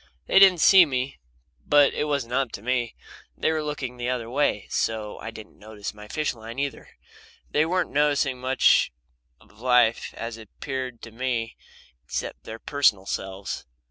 [0.25, 1.19] They didn't see me
[1.63, 2.95] but it wasn't up to me.
[3.37, 6.89] They were looking the other way, so they didn't notice my fish line either.
[7.51, 8.91] They weren't noticing much
[9.39, 11.55] of life as it appeared to me
[12.03, 13.67] except their personal selves.